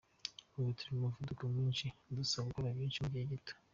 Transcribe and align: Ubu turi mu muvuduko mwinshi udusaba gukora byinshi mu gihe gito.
Ubu 0.57 0.69
turi 0.77 0.91
mu 0.93 1.01
muvuduko 1.03 1.41
mwinshi 1.51 1.85
udusaba 2.11 2.47
gukora 2.49 2.75
byinshi 2.75 2.99
mu 3.03 3.09
gihe 3.13 3.25
gito. 3.33 3.53